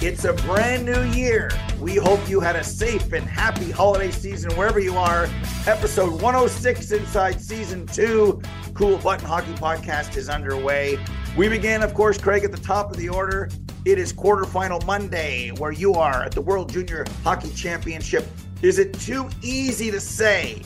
[0.00, 1.50] It's a brand new year.
[1.80, 5.28] We hope you had a safe and happy holiday season wherever you are.
[5.66, 8.40] Episode 106 inside season two.
[8.74, 11.00] Cool Button Hockey Podcast is underway.
[11.36, 13.50] We began, of course, Craig, at the top of the order.
[13.84, 18.24] It is quarterfinal Monday, where you are at the World Junior Hockey Championship.
[18.62, 20.62] Is it too easy to say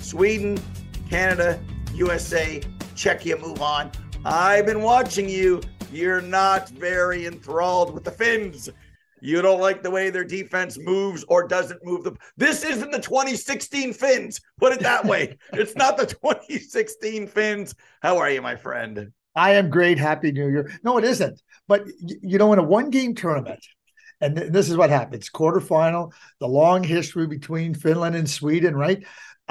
[0.00, 0.60] Sweden,
[1.08, 1.58] Canada,
[1.94, 2.60] USA,
[2.94, 3.90] Czechia move on?
[4.26, 5.62] I've been watching you.
[5.92, 8.70] You're not very enthralled with the Finns.
[9.20, 12.16] You don't like the way their defense moves or doesn't move the.
[12.36, 14.40] This isn't the 2016 Finns.
[14.58, 15.36] Put it that way.
[15.52, 17.74] it's not the 2016 Finns.
[18.02, 19.12] How are you, my friend?
[19.34, 19.98] I am great.
[19.98, 20.72] Happy New Year.
[20.82, 21.40] No, it isn't.
[21.68, 23.64] But you know, in a one-game tournament,
[24.20, 29.04] and this is what happens: quarterfinal, the long history between Finland and Sweden, right?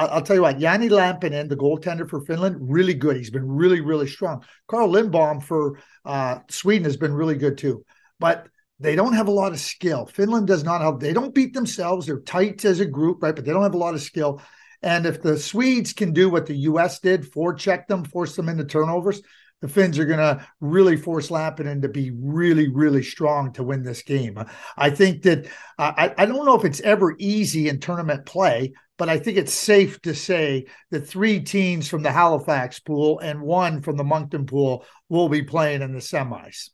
[0.08, 3.18] I'll, tell you what, Jani Lampinen, the goaltender for Finland, really good.
[3.18, 4.44] He's been really, really strong.
[4.68, 7.86] Carl Lindbom for uh, Sweden has been really good too.
[8.20, 8.48] But
[8.80, 10.06] they don't have a lot of skill.
[10.06, 12.06] Finland does not have, they don't beat themselves.
[12.06, 13.36] They're tight as a group, right?
[13.36, 14.42] But they don't have a lot of skill.
[14.82, 18.64] And if the Swedes can do what the US did, forecheck them, force them into
[18.64, 19.22] turnovers,
[19.62, 23.84] the Finns are going to really force Lampinen to be really, really strong to win
[23.84, 24.42] this game.
[24.78, 25.48] I think that
[25.78, 29.38] uh, I, I don't know if it's ever easy in tournament play, but I think
[29.38, 34.04] it's safe to say that three teams from the Halifax pool and one from the
[34.04, 36.70] Moncton pool will be playing in the semis.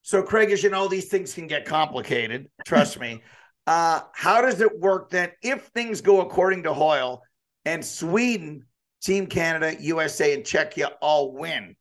[0.00, 2.48] So, Craig, as you know, these things can get complicated.
[2.66, 3.22] Trust me.
[3.68, 7.20] Uh, how does it work then if things go according to Hoyle
[7.64, 8.64] and Sweden,
[9.02, 11.74] Team Canada, USA, and Czechia all win?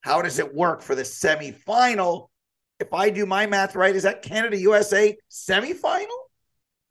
[0.00, 2.28] How does it work for the semifinal?
[2.80, 6.23] If I do my math right, is that Canada, USA semifinal?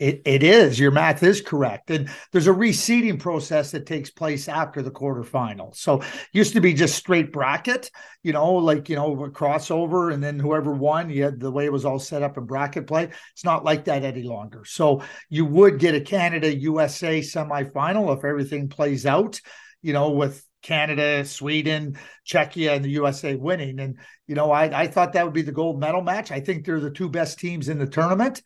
[0.03, 0.77] It, it is.
[0.77, 1.89] Your math is correct.
[1.89, 5.73] And there's a reseeding process that takes place after the quarterfinal.
[5.77, 6.01] So
[6.33, 7.89] used to be just straight bracket,
[8.21, 11.71] you know, like, you know, crossover and then whoever won, you had the way it
[11.71, 13.11] was all set up in bracket play.
[13.31, 14.65] It's not like that any longer.
[14.65, 19.39] So you would get a Canada USA semifinal if everything plays out,
[19.81, 21.97] you know, with Canada, Sweden,
[22.27, 23.79] Czechia, and the USA winning.
[23.79, 23.97] And,
[24.27, 26.29] you know, I, I thought that would be the gold medal match.
[26.29, 28.41] I think they're the two best teams in the tournament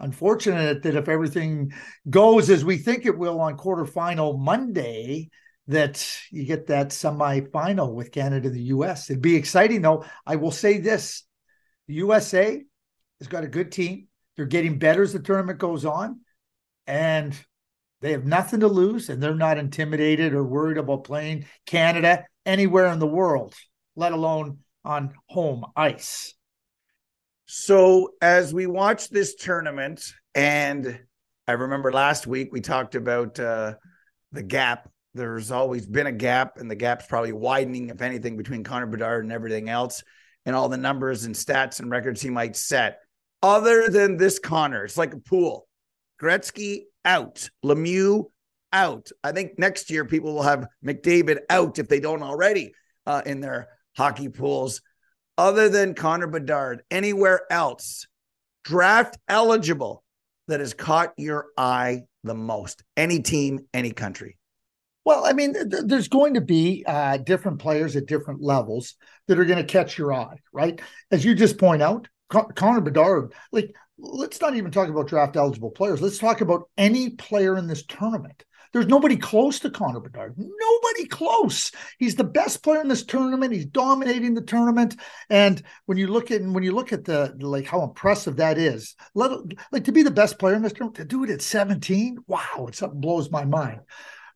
[0.00, 1.72] unfortunate that if everything
[2.08, 5.30] goes as we think it will on quarterfinal Monday,
[5.68, 9.10] that you get that semifinal with Canada and the US.
[9.10, 10.04] It'd be exciting though.
[10.24, 11.24] I will say this
[11.88, 12.62] the USA
[13.20, 14.08] has got a good team.
[14.36, 16.20] They're getting better as the tournament goes on,
[16.86, 17.34] and
[18.00, 22.86] they have nothing to lose, and they're not intimidated or worried about playing Canada anywhere
[22.88, 23.54] in the world,
[23.96, 26.34] let alone on home ice.
[27.46, 30.98] So as we watch this tournament, and
[31.46, 33.74] I remember last week we talked about uh,
[34.32, 34.90] the gap.
[35.14, 39.24] There's always been a gap, and the gap's probably widening, if anything, between Connor Bedard
[39.24, 40.02] and everything else,
[40.44, 42.98] and all the numbers and stats and records he might set.
[43.42, 45.68] Other than this Connor, it's like a pool.
[46.20, 48.24] Gretzky out, Lemieux
[48.72, 49.08] out.
[49.22, 52.74] I think next year people will have McDavid out if they don't already
[53.06, 54.82] uh, in their hockey pools
[55.38, 58.06] other than Connor Bedard, anywhere else
[58.64, 60.02] draft eligible
[60.48, 62.82] that has caught your eye the most?
[62.96, 64.36] Any team, any country?
[65.04, 68.96] Well, I mean, th- there's going to be uh, different players at different levels
[69.28, 70.80] that are going to catch your eye, right?
[71.12, 75.36] As you just point out, Con- Connor Bedard, like, let's not even talk about draft
[75.36, 76.02] eligible players.
[76.02, 78.44] Let's talk about any player in this tournament.
[78.72, 80.34] There's nobody close to Connor Bedard.
[80.36, 81.72] Nobody close.
[81.98, 83.52] He's the best player in this tournament.
[83.52, 84.96] He's dominating the tournament.
[85.30, 88.94] And when you look at when you look at the like how impressive that is,
[89.14, 89.32] let
[89.72, 92.66] like to be the best player in this tournament, to do it at 17, wow,
[92.68, 93.80] it something blows my mind.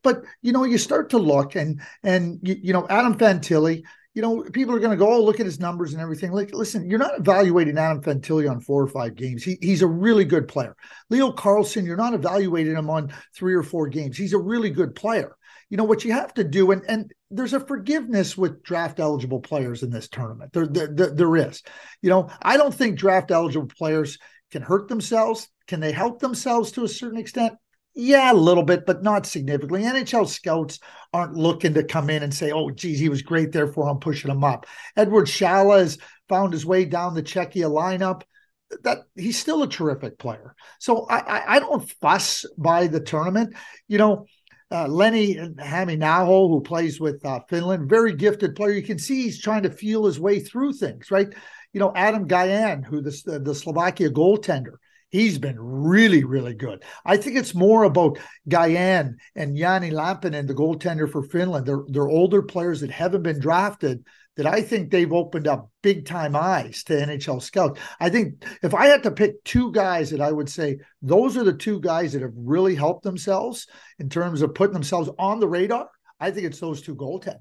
[0.02, 4.22] But you know, you start to look and and you, you know, Adam Fantilli, you
[4.22, 6.32] know, people are going to go, oh, look at his numbers and everything.
[6.32, 9.44] Like, listen, you're not evaluating Adam Fantilli on four or five games.
[9.44, 10.74] He, he's a really good player.
[11.10, 14.16] Leo Carlsson, you're not evaluating him on three or four games.
[14.16, 15.36] He's a really good player.
[15.68, 19.38] You know what you have to do, and and there's a forgiveness with draft eligible
[19.38, 20.52] players in this tournament.
[20.52, 21.62] There, there, there is.
[22.02, 24.18] You know, I don't think draft eligible players
[24.50, 25.48] can hurt themselves.
[25.68, 27.54] Can they help themselves to a certain extent?
[27.94, 29.82] Yeah, a little bit, but not significantly.
[29.82, 30.78] NHL scouts
[31.12, 34.30] aren't looking to come in and say, oh, geez, he was great, therefore I'm pushing
[34.30, 34.66] him up.
[34.96, 35.98] Eduard Sale has
[36.28, 38.22] found his way down the Czechia lineup.
[38.84, 40.54] That he's still a terrific player.
[40.78, 43.56] So I, I, I don't fuss by the tournament.
[43.88, 44.26] You know,
[44.70, 48.70] uh, Lenny Naho, who plays with uh, Finland, very gifted player.
[48.70, 51.26] You can see he's trying to feel his way through things, right?
[51.72, 54.74] You know, Adam Gajan, who the, the Slovakia goaltender,
[55.10, 56.84] He's been really, really good.
[57.04, 58.18] I think it's more about
[58.48, 61.66] Gajan and Jani Lampinen, the goaltender for Finland.
[61.66, 64.04] They're they're older players that haven't been drafted
[64.36, 67.80] that I think they've opened up big time eyes to NHL scouts.
[67.98, 71.44] I think if I had to pick two guys that I would say those are
[71.44, 73.66] the two guys that have really helped themselves
[73.98, 75.88] in terms of putting themselves on the radar,
[76.20, 77.38] I think it's those two goaltenders.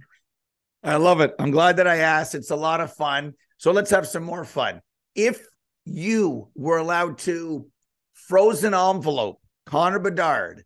[0.84, 1.34] I love it.
[1.40, 2.36] I'm glad that I asked.
[2.36, 3.34] It's a lot of fun.
[3.58, 4.82] So let's have some more fun.
[5.14, 5.46] If
[5.90, 7.68] you were allowed to
[8.14, 10.64] frozen envelope Connor Bedard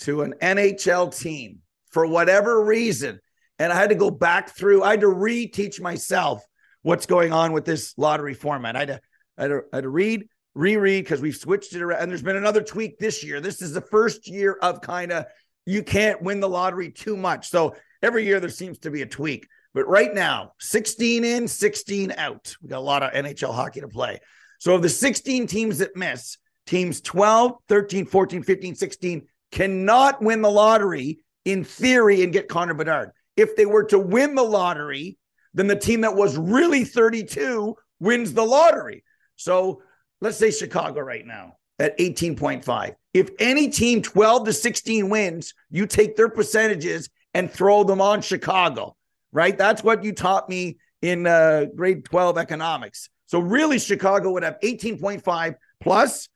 [0.00, 1.60] to an NHL team
[1.90, 3.20] for whatever reason,
[3.58, 6.44] and I had to go back through, I had to reteach myself
[6.82, 8.76] what's going on with this lottery format.
[8.76, 9.00] I had to,
[9.38, 12.02] I had to, I had to read, reread because we've switched it around.
[12.02, 13.40] And there's been another tweak this year.
[13.40, 15.24] This is the first year of kind of
[15.64, 17.48] you can't win the lottery too much.
[17.48, 19.48] So every year there seems to be a tweak.
[19.74, 22.56] But right now, 16 in, 16 out.
[22.62, 24.20] We got a lot of NHL hockey to play.
[24.58, 30.42] So of the 16 teams that miss, teams 12, 13, 14, 15, 16 cannot win
[30.42, 33.10] the lottery in theory and get Connor Bedard.
[33.36, 35.18] If they were to win the lottery,
[35.54, 39.04] then the team that was really 32 wins the lottery.
[39.36, 39.82] So
[40.20, 42.94] let's say Chicago right now at 18.5.
[43.14, 48.22] If any team 12 to 16 wins, you take their percentages and throw them on
[48.22, 48.96] Chicago,
[49.32, 49.56] right?
[49.56, 53.08] That's what you taught me in uh, grade 12 economics.
[53.26, 56.28] So really, Chicago would have 18.5 plus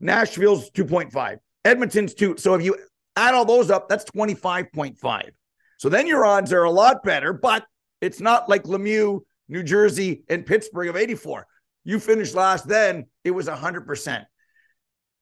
[0.00, 2.36] Nashville's 2.5, Edmonton's two.
[2.36, 2.76] So if you
[3.16, 5.30] add all those up, that's 25.5.
[5.78, 7.64] So then your odds are a lot better, but
[8.00, 11.46] it's not like Lemieux, New Jersey, and Pittsburgh of 84.
[11.84, 14.24] You finished last then, it was 100%.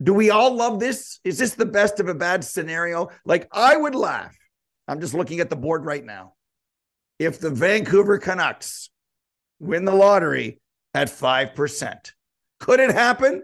[0.03, 1.21] Do we all love this?
[1.25, 3.09] Is this the best of a bad scenario?
[3.25, 4.37] Like, I would laugh.
[4.89, 6.35] I'm just looking at the board right now.
[7.19, 8.91] If the Vancouver Canucks
[9.61, 10.61] win the lottery
[10.95, 12.13] at 5%.
[12.61, 13.43] Could it happen?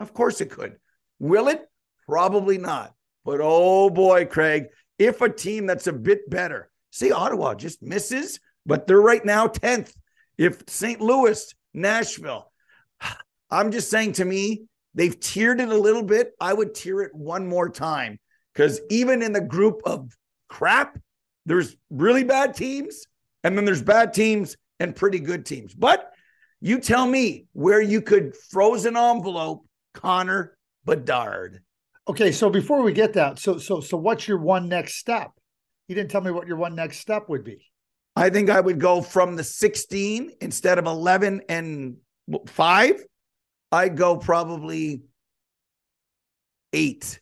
[0.00, 0.76] Of course it could.
[1.18, 1.62] Will it?
[2.06, 2.92] Probably not.
[3.24, 4.66] But oh boy, Craig,
[4.98, 9.46] if a team that's a bit better, see, Ottawa just misses, but they're right now
[9.46, 9.92] 10th.
[10.36, 11.00] If St.
[11.00, 12.52] Louis, Nashville,
[13.50, 16.32] I'm just saying to me, they've tiered it a little bit.
[16.40, 18.18] I would tier it one more time
[18.52, 20.12] because even in the group of
[20.48, 20.98] crap,
[21.46, 23.06] there's really bad teams,
[23.42, 25.74] and then there's bad teams and pretty good teams.
[25.74, 26.13] But
[26.64, 30.56] you tell me where you could frozen envelope Connor
[30.86, 31.60] Bedard.
[32.08, 35.30] Okay, so before we get that, so so so what's your one next step?
[35.88, 37.70] You didn't tell me what your one next step would be.
[38.16, 41.96] I think I would go from the 16 instead of 11 and
[42.46, 43.04] 5.
[43.70, 45.02] I'd go probably
[46.72, 47.20] 8.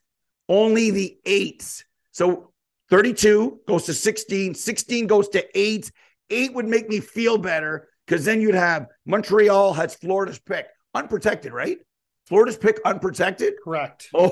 [0.49, 1.83] Only the 8s.
[2.12, 2.52] So
[2.90, 5.90] 32 goes to 16, 16 goes to 8.
[6.31, 11.52] 8 would make me feel better because then you'd have Montreal has Florida's pick unprotected,
[11.52, 11.78] right?
[12.26, 13.54] Florida's pick unprotected?
[13.62, 14.09] Correct.
[14.14, 14.28] Oh,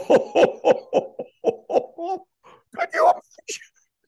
[2.74, 3.58] could you, imagine?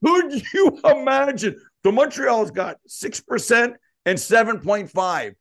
[0.03, 1.61] Could you imagine?
[1.83, 3.73] So Montreal's got 6%
[4.05, 5.33] and 7.5.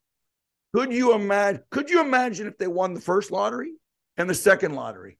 [0.74, 1.62] Could you imagine?
[1.70, 3.72] Could you imagine if they won the first lottery
[4.16, 5.18] and the second lottery?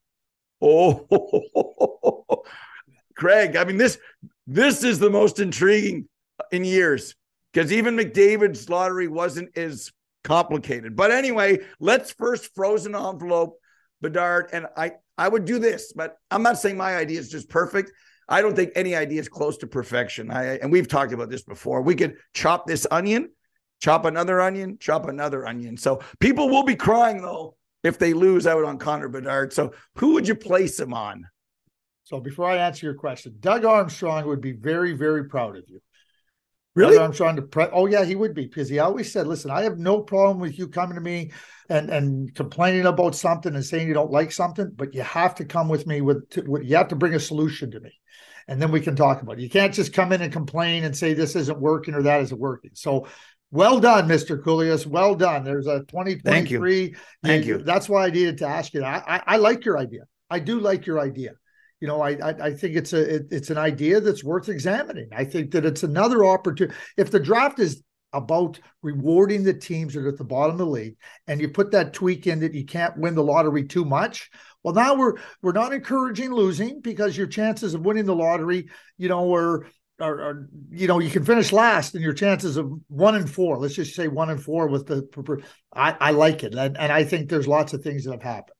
[0.61, 2.43] Oh,
[3.15, 3.99] Craig, I mean, this
[4.47, 6.07] this is the most intriguing
[6.51, 7.15] in years
[7.53, 9.91] because even McDavid's lottery wasn't as
[10.23, 10.95] complicated.
[10.95, 13.59] But anyway, let's first frozen envelope
[14.01, 14.49] Bedard.
[14.53, 17.91] And I, I would do this, but I'm not saying my idea is just perfect.
[18.27, 20.31] I don't think any idea is close to perfection.
[20.31, 21.81] I, and we've talked about this before.
[21.81, 23.29] We could chop this onion,
[23.81, 25.77] chop another onion, chop another onion.
[25.77, 29.53] So people will be crying though if they lose out on Connor Bedard.
[29.53, 31.25] So who would you place him on?
[32.05, 35.81] So before I answer your question, Doug Armstrong would be very, very proud of you.
[36.75, 36.95] Really?
[36.95, 39.61] Doug Armstrong to pre- oh yeah, he would be because he always said, "Listen, I
[39.63, 41.31] have no problem with you coming to me
[41.69, 45.45] and and complaining about something and saying you don't like something, but you have to
[45.45, 47.91] come with me with, to, with you have to bring a solution to me,
[48.47, 49.41] and then we can talk about it.
[49.43, 52.39] You can't just come in and complain and say this isn't working or that isn't
[52.39, 53.07] working." So
[53.51, 54.41] well done, Mr.
[54.41, 54.87] Kouleas.
[54.87, 55.43] Well done.
[55.43, 56.23] There's a 2023.
[56.23, 56.99] Thank you.
[57.21, 57.59] Thank you.
[57.59, 58.83] That's why I needed to ask you.
[58.83, 60.05] I, I, I like your idea.
[60.27, 61.33] I do like your idea.
[61.83, 65.09] You know, I I, I think it's a it, it's an idea that's worth examining.
[65.13, 66.73] I think that it's another opportunity.
[66.95, 70.65] If the draft is about rewarding the teams that are at the bottom of the
[70.65, 70.95] league,
[71.27, 74.29] and you put that tweak in that you can't win the lottery too much.
[74.63, 79.09] Well, now we're we're not encouraging losing because your chances of winning the lottery, you
[79.09, 79.67] know, are
[79.99, 83.75] or, you know you can finish last and your chances of one and four let's
[83.75, 85.07] just say one and four with the
[85.71, 88.55] i, I like it and, and i think there's lots of things that have happened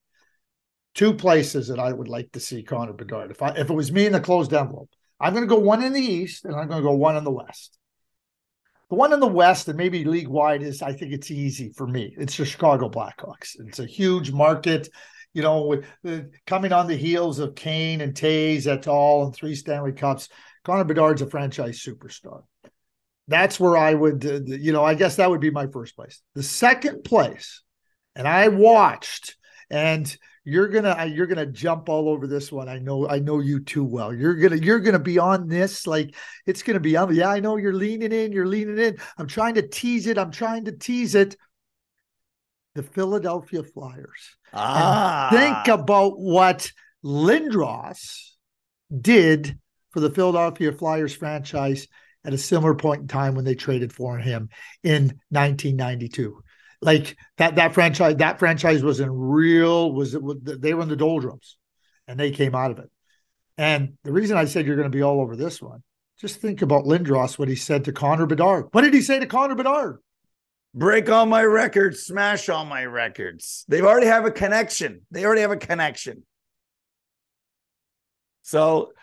[0.94, 3.32] two places that i would like to see connor bedard.
[3.32, 5.84] If i if it was me in the closed envelope i'm going to go one
[5.84, 7.78] in the east and i'm going to go one in the west.
[8.90, 11.88] The one in the west and maybe league wide is i think it's easy for
[11.88, 12.14] me.
[12.18, 13.56] It's the chicago blackhawks.
[13.68, 14.90] It's a huge market
[15.34, 19.24] you know with, coming on the heels of kane and Toews et al.
[19.24, 20.30] and three stanley cups.
[20.64, 22.44] Connor Bedard's a franchise superstar.
[23.28, 26.22] That's where I would, uh, you know, I guess that would be my first place.
[26.36, 27.62] The second place,
[28.16, 29.38] and I watched,
[29.70, 32.68] and you're gonna you're gonna jump all over this one.
[32.68, 34.14] I know I know you too well.
[34.14, 36.98] You're gonna you're gonna be on this like it's gonna be.
[36.98, 37.14] On.
[37.16, 38.32] Yeah, I know you're leaning in.
[38.34, 38.98] You're leaning in.
[39.18, 40.18] I'm trying to tease it.
[40.18, 41.38] I'm trying to tease it.
[42.76, 44.36] The Philadelphia Flyers.
[44.54, 46.72] Ah, and think about what
[47.06, 48.32] Lindros
[49.00, 49.58] did
[49.92, 51.88] for the Philadelphia Flyers franchise
[52.26, 54.50] at a similar point in time when they traded for him
[54.84, 56.42] in 1992.
[56.84, 60.96] Like that that franchise that franchise was in real was it they were in the
[60.96, 61.58] doldrums
[62.08, 62.92] and they came out of it.
[63.58, 65.84] And the reason I said you're going to be all over this one,
[66.20, 68.68] just think about Lindros what he said to Connor Bedard.
[68.72, 70.00] What did he say to Connor Bedard?
[70.76, 73.64] Break all my records, smash all my records.
[73.68, 75.02] They already have a connection.
[75.12, 76.24] They already have a connection.
[78.42, 78.94] So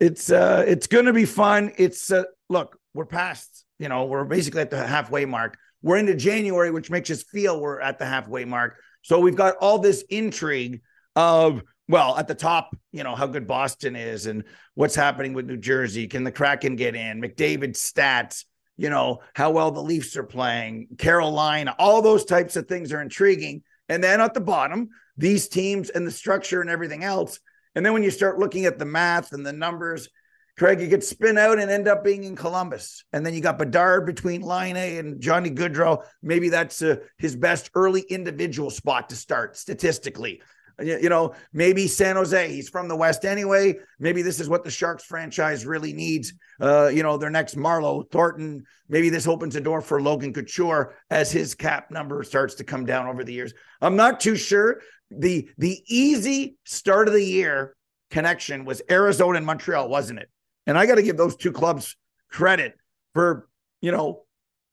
[0.00, 1.72] it's uh it's gonna be fun.
[1.76, 5.58] It's uh look, we're past, you know, we're basically at the halfway mark.
[5.84, 8.80] We're into January, which makes us feel we're at the halfway mark.
[9.02, 10.80] So we've got all this intrigue
[11.14, 15.44] of well, at the top, you know, how good Boston is and what's happening with
[15.44, 16.08] New Jersey.
[16.08, 17.20] Can the Kraken get in?
[17.20, 18.46] McDavid's stats,
[18.78, 23.02] you know, how well the Leafs are playing, Carolina, all those types of things are
[23.02, 23.62] intriguing.
[23.90, 24.88] And then at the bottom,
[25.18, 27.38] these teams and the structure and everything else
[27.74, 30.08] and then when you start looking at the math and the numbers,
[30.56, 33.04] Craig, you could spin out and end up being in Columbus.
[33.12, 36.04] And then you got Bedard between Laine and Johnny Gaudreau.
[36.22, 40.42] Maybe that's uh, his best early individual spot to start statistically.
[40.80, 43.76] You, you know, maybe San Jose, he's from the West anyway.
[43.98, 46.32] Maybe this is what the Sharks franchise really needs.
[46.60, 48.64] Uh, you know, their next Marleau Thornton.
[48.88, 52.84] Maybe this opens a door for Logan Couture as his cap number starts to come
[52.84, 53.54] down over the years.
[53.80, 54.80] I'm not too sure
[55.10, 57.76] the the easy start of the year
[58.10, 60.28] connection was Arizona and Montreal, wasn't it?
[60.66, 61.96] And I got to give those two clubs
[62.30, 62.74] credit
[63.12, 63.48] for,
[63.80, 64.24] you know,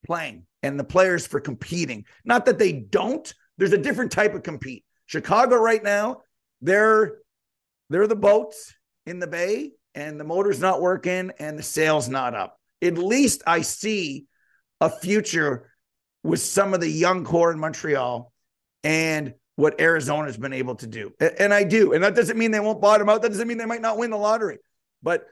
[0.05, 2.05] playing and the players for competing.
[2.23, 3.31] Not that they don't.
[3.57, 4.83] There's a different type of compete.
[5.05, 6.21] Chicago right now,
[6.61, 7.17] they're
[7.89, 8.73] they're the boats
[9.05, 12.57] in the bay and the motor's not working and the sail's not up.
[12.81, 14.25] At least I see
[14.79, 15.69] a future
[16.23, 18.31] with some of the young core in Montreal
[18.83, 21.13] and what Arizona's been able to do.
[21.19, 21.93] And I do.
[21.93, 23.21] And that doesn't mean they won't bottom out.
[23.21, 24.59] That doesn't mean they might not win the lottery.
[25.03, 25.25] But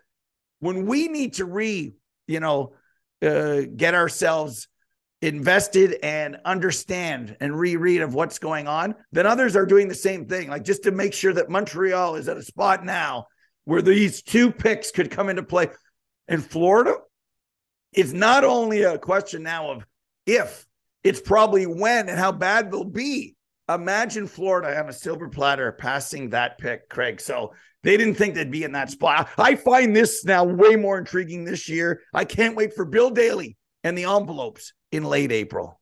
[0.59, 1.93] when we need to re,
[2.27, 2.73] you know,
[3.21, 4.67] uh, get ourselves
[5.21, 10.25] invested and understand and reread of what's going on, then others are doing the same
[10.25, 10.49] thing.
[10.49, 13.27] Like just to make sure that Montreal is at a spot now
[13.65, 15.67] where these two picks could come into play.
[16.27, 16.95] In Florida,
[17.91, 19.85] it's not only a question now of
[20.25, 20.65] if,
[21.03, 23.35] it's probably when and how bad they'll be
[23.69, 27.21] imagine Florida on a silver platter passing that pick, Craig.
[27.21, 29.29] So they didn't think they'd be in that spot.
[29.38, 32.01] I find this now way more intriguing this year.
[32.13, 35.79] I can't wait for Bill Daly and the envelopes in late April.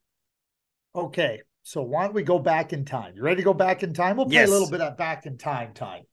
[0.96, 1.42] Okay.
[1.64, 3.14] So why don't we go back in time?
[3.16, 4.18] You ready to go back in time?
[4.18, 4.50] We'll play yes.
[4.50, 6.04] a little bit of back in time time.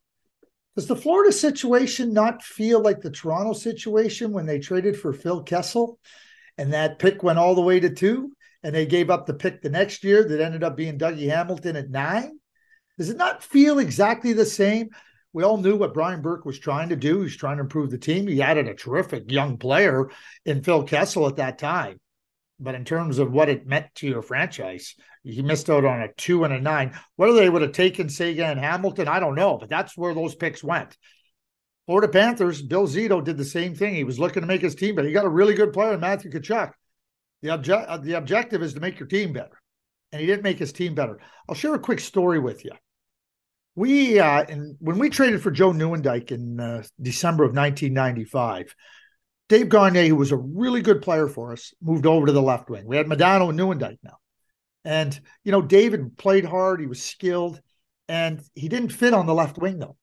[0.75, 5.45] Does the Florida situation not feel like the Toronto situation when they traded for Phil
[5.45, 6.01] Kessel
[6.59, 8.33] and that pick went all the way to two?
[8.65, 11.77] and they gave up the pick the next year that ended up being Dougie Hamilton
[11.77, 12.41] at nine?
[12.99, 14.89] Does it not feel exactly the same?
[15.35, 17.23] We all knew what Brian Burke was trying to do.
[17.23, 18.29] He's trying to improve the team.
[18.29, 20.09] He added a terrific young player
[20.45, 21.99] in Phil Kessel at that time.
[22.61, 26.13] But in terms of what it meant to your franchise, he missed out on a
[26.13, 26.97] two and a nine.
[27.17, 30.37] Whether they would have taken Seguin and Hamilton, I don't know, but that's where those
[30.37, 30.97] picks went.
[31.87, 33.97] Florida Panthers, Bill Zito did the same thing.
[33.97, 35.09] He was looking to make his team better.
[35.09, 36.71] He got a really good player, in Matthew Tkachuk.
[37.43, 39.61] The, obje- the objective is to make your team better.
[40.13, 41.19] And he didn't make his team better.
[41.49, 42.71] I'll share a quick story with you.
[43.77, 48.75] We, uh, in, when we traded for Joe Nieuwendyk in uh, December of 1995,
[49.49, 52.71] Dave Gagner, who was a really good player for us, moved over to the left
[52.71, 52.87] wing.
[52.87, 54.19] We had Modano and Nieuwendyk now.
[54.85, 56.81] And, you know, David played hard.
[56.81, 57.61] He was skilled
[58.09, 59.97] and he didn't fit on the left wing, though.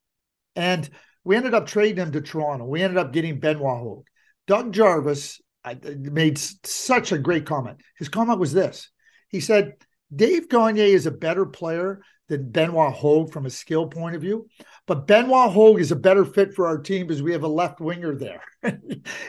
[0.56, 0.90] And
[1.24, 2.66] we ended up trading him to Toronto.
[2.66, 4.06] We ended up getting Benoit Hogue.
[4.48, 5.40] Doug Jarvis
[5.86, 7.80] made such a great comment.
[7.98, 8.90] His comment was this
[9.30, 9.76] He said,
[10.14, 12.02] Dave Gagner is a better player
[12.32, 14.48] than Benoit Hogue from a skill point of view,
[14.88, 17.82] but Benoit Hogue is a better fit for our team because we have a left
[17.82, 18.42] winger there.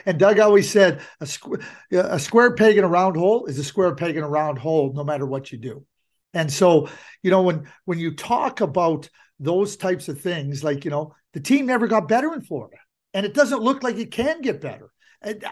[0.05, 3.63] and Doug always said, a, squ- a square peg in a round hole is a
[3.63, 5.85] square peg in a round hole, no matter what you do.
[6.33, 6.87] And so,
[7.21, 11.41] you know, when when you talk about those types of things, like you know, the
[11.41, 12.77] team never got better in Florida,
[13.13, 14.89] and it doesn't look like it can get better.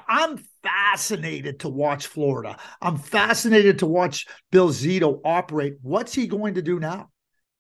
[0.08, 2.58] I'm fascinated to watch Florida.
[2.82, 5.76] I'm fascinated to watch Bill Zito operate.
[5.82, 7.11] What's he going to do now?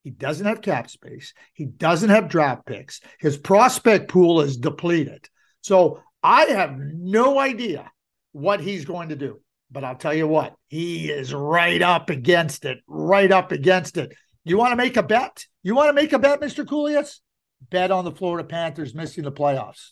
[0.03, 1.33] He doesn't have cap space.
[1.53, 3.01] He doesn't have draft picks.
[3.19, 5.27] His prospect pool is depleted.
[5.61, 7.91] So I have no idea
[8.31, 9.41] what he's going to do.
[9.71, 14.13] But I'll tell you what, he is right up against it, right up against it.
[14.43, 15.45] You want to make a bet?
[15.63, 16.65] You want to make a bet, Mr.
[16.65, 17.19] Kouleas?
[17.69, 19.91] Bet on the Florida Panthers missing the playoffs.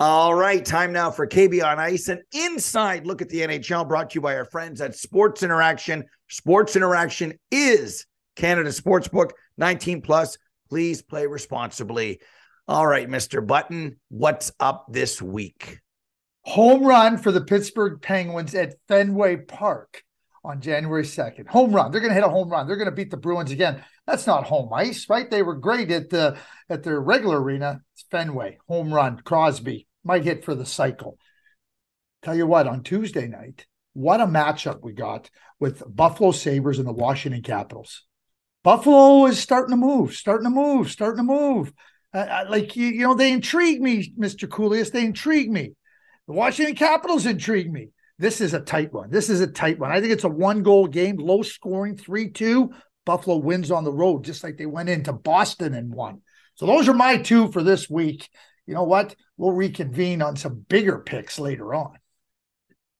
[0.00, 4.10] All right, time now for KB on Ice, an inside look at the NHL brought
[4.10, 6.04] to you by our friends at Sports Interaction.
[6.28, 10.38] Sports Interaction is Canada Sportsbook 19 plus.
[10.68, 12.20] Please play responsibly.
[12.68, 13.46] All right, Mr.
[13.46, 15.80] Button, what's up this week?
[16.44, 20.02] home run for the Pittsburgh Penguins at Fenway Park
[20.44, 21.48] on January 2nd.
[21.48, 21.90] Home run.
[21.90, 22.66] They're going to hit a home run.
[22.66, 23.84] They're going to beat the Bruins again.
[24.06, 25.30] That's not home ice, right?
[25.30, 26.36] They were great at the
[26.68, 27.80] at their regular arena.
[27.94, 28.58] It's Fenway.
[28.68, 29.18] Home run.
[29.18, 31.16] Crosby might hit for the cycle.
[32.22, 36.88] Tell you what, on Tuesday night, what a matchup we got with Buffalo Sabres and
[36.88, 38.04] the Washington Capitals.
[38.62, 41.72] Buffalo is starting to move, starting to move, starting to move.
[42.14, 44.48] Uh, like you, you know, they intrigue me, Mr.
[44.48, 44.92] Kouleas.
[44.92, 45.72] They intrigue me.
[46.28, 47.88] The Washington Capitals intrigue me.
[48.18, 49.10] This is a tight one.
[49.10, 49.90] This is a tight one.
[49.90, 52.70] I think it's a one goal game, low scoring, 3 2.
[53.04, 56.20] Buffalo wins on the road, just like they went into Boston and won.
[56.54, 58.28] So those are my two for this week.
[58.66, 59.16] You know what?
[59.36, 61.94] We'll reconvene on some bigger picks later on.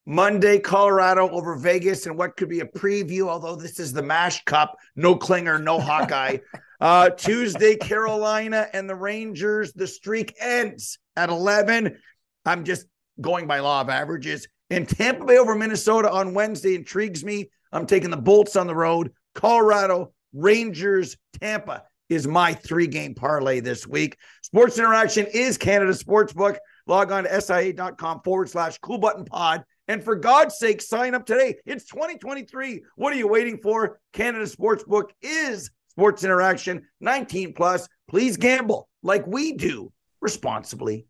[0.07, 4.45] Monday, Colorado over Vegas, and what could be a preview, although this is the MASH
[4.45, 6.39] Cup, no Klinger, no Hawkeye.
[6.81, 9.73] uh, Tuesday, Carolina and the Rangers.
[9.73, 11.97] The streak ends at 11.
[12.45, 12.87] I'm just
[13.21, 14.49] going by law of averages.
[14.71, 17.51] And Tampa Bay over Minnesota on Wednesday intrigues me.
[17.71, 19.13] I'm taking the Bolts on the road.
[19.35, 24.17] Colorado, Rangers, Tampa is my three game parlay this week.
[24.43, 26.57] Sports Interaction is Canada Sportsbook.
[26.87, 29.65] Log on to sia.com forward slash cool button pod.
[29.93, 31.57] And for God's sake, sign up today.
[31.67, 32.83] It's 2023.
[32.97, 34.01] What are you waiting for?
[34.15, 37.87] Canada Sportsbook is Sports Interaction 19 plus.
[38.09, 41.05] Please gamble like we do responsibly.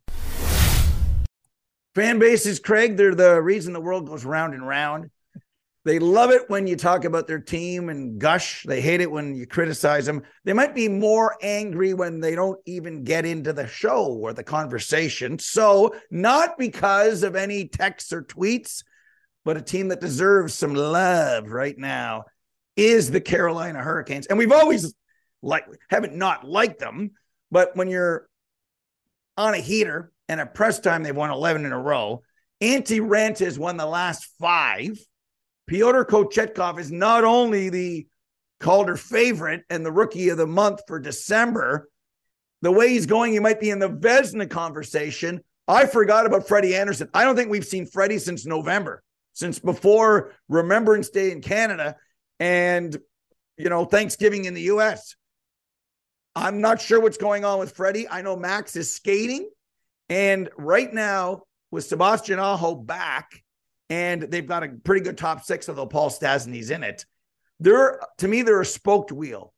[1.95, 5.11] Fan bases, Craig, they're the reason the world goes round and round.
[5.85, 8.63] They love it when you talk about their team and gush.
[8.63, 10.23] They hate it when you criticize them.
[10.45, 14.45] They might be more angry when they don't even get into the show or the
[14.45, 15.41] conversation.
[15.41, 18.85] So, not because of any texts or tweets,
[19.45, 22.25] but a team that deserves some love right now
[22.77, 24.27] is the Carolina Hurricanes.
[24.27, 24.95] And we've always
[25.43, 27.11] like haven't not liked them,
[27.51, 28.29] but when you're
[29.37, 32.23] on a heater and at press time, they've won 11 in a row.
[32.61, 34.97] Antti Raanta has won the last five.
[35.67, 38.07] Pyotr Kochetkov is not only the
[38.61, 41.89] Calder favorite and the rookie of the month for December,
[42.63, 45.41] the way he's going, he might be in the Vezina conversation.
[45.67, 47.09] I forgot about Freddie Andersen.
[47.13, 51.97] I don't think we've seen Freddie since November, since before Remembrance Day in Canada
[52.39, 52.97] and,
[53.57, 55.17] you know, Thanksgiving in the US.
[56.35, 58.09] I'm not sure what's going on with Freddie.
[58.09, 59.51] I know Max is skating.
[60.09, 63.43] And right now, with Sebastian Aho back,
[63.93, 67.05] and they've got a pretty good top six, although Paul Stastny's in it.
[67.61, 69.53] They're to me, they're a spoked wheel.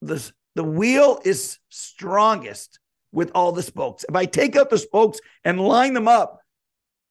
[0.00, 2.80] The, the wheel is strongest
[3.12, 4.06] with all the spokes.
[4.08, 6.40] If I take out the spokes and line them up,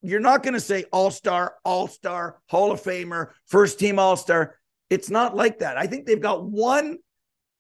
[0.02, 4.18] you're not going to say all star, all star, Hall of Famer, first team all
[4.18, 4.58] star.
[4.90, 5.78] It's not like that.
[5.78, 6.98] I think they've got one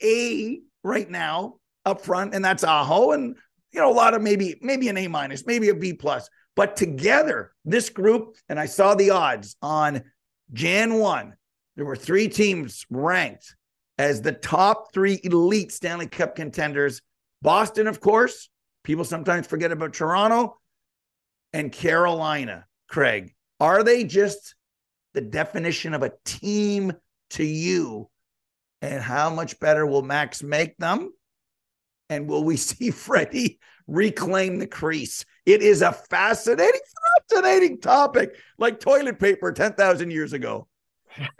[0.01, 3.11] A right now up front, and that's Aho.
[3.11, 3.35] And
[3.71, 6.27] you know, a lot of maybe maybe an A minus, maybe a B plus.
[6.61, 10.03] But together, this group, and I saw the odds on
[10.53, 11.33] Jan 1,
[11.75, 13.55] there were three teams ranked
[13.97, 17.01] as the top three elite Stanley Cup contenders.
[17.41, 18.47] Boston, of course.
[18.83, 20.59] People sometimes forget about Toronto
[21.51, 22.67] and Carolina.
[22.87, 24.53] Craig, are they just
[25.15, 26.93] the definition of a team
[27.31, 28.07] to you?
[28.83, 31.11] And how much better will Max make them?
[32.07, 33.57] And will we see Freddie
[33.91, 35.25] reclaim the crease?
[35.45, 36.81] It is a fascinating,
[37.29, 40.67] fascinating topic, like toilet paper 10,000 years ago.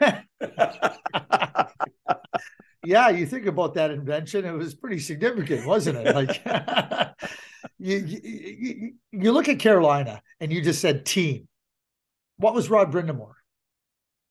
[2.84, 6.14] yeah, you think about that invention, it was pretty significant, wasn't it?
[6.14, 6.42] Like
[7.78, 11.48] you, you, you look at Carolina and you just said team.
[12.36, 13.34] What was Rod Brind'Amour?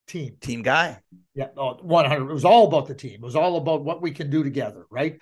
[0.07, 0.35] Team.
[0.41, 0.99] Team guy.
[1.33, 2.29] Yeah, 100.
[2.29, 3.15] It was all about the team.
[3.15, 5.17] It was all about what we can do together, right?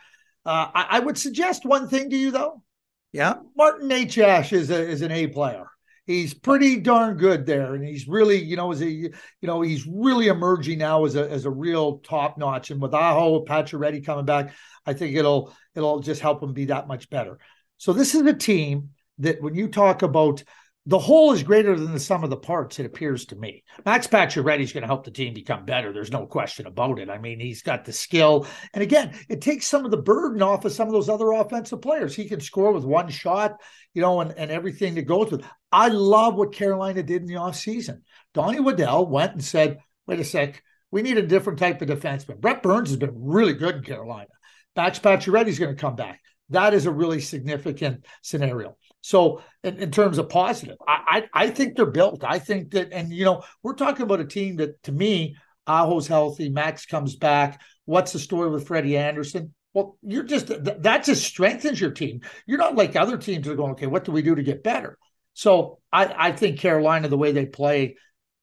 [0.46, 2.64] Uh, I, I, would suggest one thing to you, though.
[3.12, 3.36] Yeah.
[3.56, 5.70] Martin Necas is, a, is an A player
[6.10, 9.12] he's pretty darn good there, and he's really, you know, as a, you
[9.44, 12.72] know, he's really emerging now as a as a real top notch.
[12.72, 14.54] And with Aho, Pacioretty coming back,
[14.86, 17.38] I think it'll it'll just help him be that much better.
[17.78, 20.44] So this is a team that when you talk about
[20.90, 23.64] the whole is greater than the sum of the parts, it appears to me.
[23.86, 25.94] Max Pacioretty is going to help the team become better.
[25.94, 27.12] There's no question about it.
[27.12, 28.48] I mean, he's got the skill.
[28.74, 31.84] And again, it takes some of the burden off of some of those other offensive
[31.84, 32.16] players.
[32.16, 33.62] He can score with one shot,
[33.94, 35.46] you know, and, and everything that goes with.
[35.72, 38.00] I love what Carolina did in the offseason.
[38.34, 42.42] Donnie Waddell went and said, wait a sec, we need a different type of defenseman.
[42.42, 44.30] Brent Burns has been really good in Carolina.
[44.76, 46.20] Max Pacioretty is going to come back.
[46.50, 48.76] That is a really significant scenario.
[49.02, 52.24] So, in, in terms of positive, I, I, I think they're built.
[52.24, 55.36] I think that, and you know, we're talking about a team that, to me,
[55.68, 57.62] Aho's healthy, Max comes back.
[57.86, 59.54] What's the story with Freddie Andersen?
[59.74, 62.22] Well, you're just that just strengthens your team.
[62.48, 64.64] You're not like other teams that are going, okay, what do we do to get
[64.64, 64.98] better?
[65.34, 67.98] So I, I think Carolina, the way they play,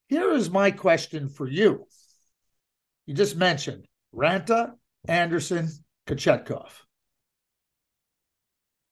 [0.08, 1.86] here is my question for you.
[3.06, 4.72] You just mentioned Raanta,
[5.08, 5.68] Andersen,
[6.06, 6.70] Kochetkov.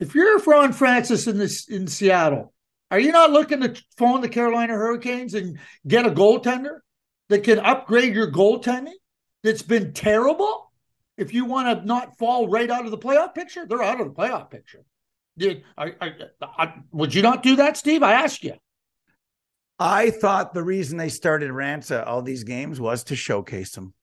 [0.00, 2.52] If you're Ron Francis in this in Seattle,
[2.90, 6.78] are you not looking to phone the Carolina Hurricanes and get a goaltender
[7.28, 8.94] that can upgrade your goaltending
[9.42, 10.72] that's been terrible?
[11.16, 14.08] If you want to not fall right out of the playoff picture, they're out of
[14.08, 14.84] the playoff picture.
[15.38, 16.10] Did I, I,
[16.42, 18.02] I, would you not do that, Steve?
[18.02, 18.54] I ask you.
[19.78, 23.94] I thought the reason they started Raanta all these games was to showcase them.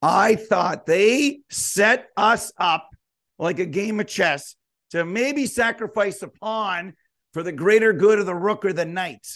[0.00, 2.90] I thought they set us up
[3.38, 4.56] like a game of chess
[4.90, 6.94] to maybe sacrifice a pawn
[7.32, 9.26] for the greater good of the rook or the knight.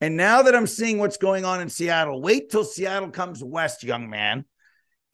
[0.00, 3.84] And now that I'm seeing what's going on in Seattle, wait till Seattle comes west,
[3.84, 4.44] young man,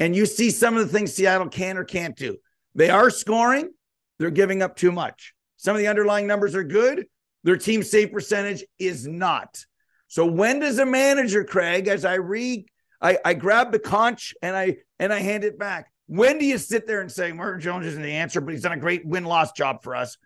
[0.00, 2.38] and you see some of the things Seattle can or can't do.
[2.74, 3.70] They are scoring,
[4.18, 5.34] they're giving up too much.
[5.56, 7.06] Some of the underlying numbers are good,
[7.44, 9.64] their team save percentage is not.
[10.06, 12.66] So when does a manager, Craig, as I read,
[13.00, 15.92] I, I grab the conch and I and I hand it back.
[16.08, 18.72] When do you sit there and say Martin Jones isn't the answer, but he's done
[18.72, 20.16] a great win loss job for us?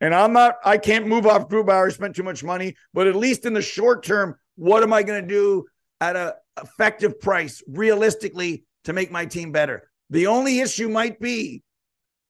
[0.00, 3.46] And I'm not, I can't move off Grubauer, spent too much money, but at least
[3.46, 5.64] in the short term, what am I going to do
[6.00, 9.90] at a effective price realistically to make my team better?
[10.10, 11.62] The only issue might be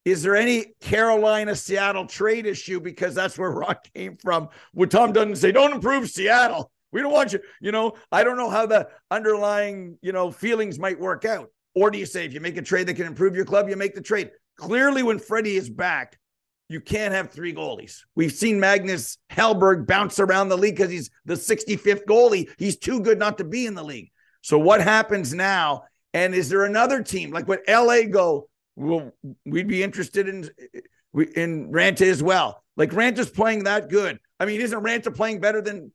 [0.05, 2.81] is there any Carolina Seattle trade issue?
[2.81, 4.49] Because that's where Rock came from.
[4.73, 6.71] What Tom doesn't say, don't improve Seattle.
[6.92, 10.79] We don't want you, you know, I don't know how the underlying, you know, feelings
[10.79, 11.51] might work out.
[11.75, 13.77] Or do you say if you make a trade that can improve your club, you
[13.77, 14.31] make the trade?
[14.57, 16.19] Clearly, when Freddie is back,
[16.69, 18.01] you can't have three goalies.
[18.15, 22.51] We've seen Magnus Hellberg bounce around the league because he's the 65th goalie.
[22.59, 24.11] He's too good not to be in the league.
[24.43, 25.85] So what happens now?
[26.15, 28.49] And is there another team like what LA go?
[28.77, 29.13] Well,
[29.45, 30.49] we'd be interested in
[31.35, 32.63] in Raanta as well.
[32.77, 34.19] Like Raanta's playing that good.
[34.39, 35.93] I mean, isn't Raanta playing better than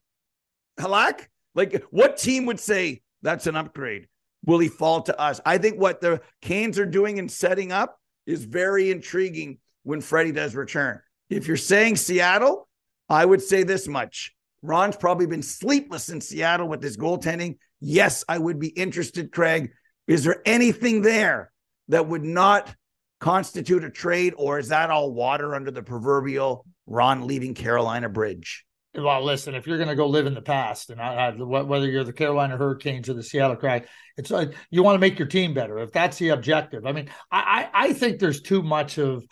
[0.80, 1.28] Halak?
[1.56, 4.08] Like, what team would say that's an upgrade?
[4.46, 5.40] Will he fall to us?
[5.46, 10.32] I think what the Canes are doing and setting up is very intriguing when Freddie
[10.32, 11.02] does return.
[11.30, 12.68] If you're saying Seattle,
[13.10, 14.34] I would say this much.
[14.62, 17.58] Ron's probably been sleepless in Seattle with his goaltending.
[17.82, 19.72] Yes, I would be interested, Craig.
[20.08, 21.52] Is there anything there
[21.90, 22.74] that would not
[23.20, 28.66] constitute a trade, or is that all water under the proverbial Ron leaving Carolina bridge?
[28.96, 31.88] Well, listen, if you're going to go live in the past, and I, I, whether
[31.88, 35.28] you're the Carolina Hurricanes or the Seattle Kraken, it's like you want to make your
[35.28, 35.80] team better.
[35.80, 39.26] If that's the objective, I mean, I, I, I think there's too much of,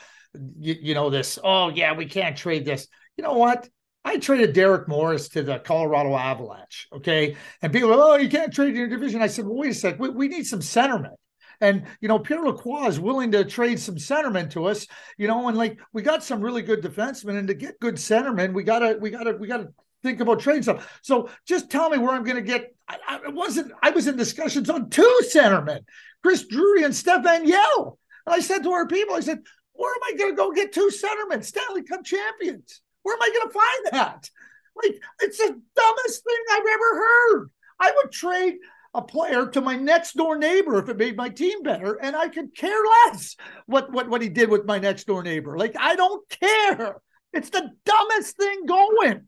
[0.60, 1.38] you, you, know, this.
[1.44, 2.88] Oh yeah, we can't trade this.
[3.18, 3.70] You know what?
[4.04, 6.88] I traded Derek Morris to the Colorado Avalanche.
[6.92, 9.22] Okay, and people, are, oh, you can't trade your division.
[9.22, 10.00] I said, well, wait a sec.
[10.00, 11.14] We, we need some centermen.
[11.62, 15.48] And you know, Pierre Lacroix is willing to trade some centermen to us, you know,
[15.48, 18.98] and like we got some really good defensemen, and to get good centermen, we gotta,
[19.00, 19.70] we gotta, we gotta
[20.04, 21.00] think about trading stuff.
[21.02, 22.76] So just tell me where I'm going to get.
[22.88, 23.72] I, I wasn't.
[23.82, 25.82] I was in discussions on two centermen,
[26.24, 27.98] Chris Drury and Stéphane Yelle.
[28.26, 29.40] And I said to our people, I said,
[29.74, 32.82] Where am I going to go get two centermen, Stanley Cup champions?
[33.04, 34.30] Where am I going to find that?
[34.76, 37.50] Like, it's the dumbest thing I've ever heard.
[37.80, 38.56] I would trade
[38.94, 42.28] a player to my next door neighbor if it made my team better, and I
[42.28, 45.58] could care less what what what he did with my next door neighbor.
[45.58, 46.98] Like, I don't care.
[47.34, 49.28] It's the dumbest thing going.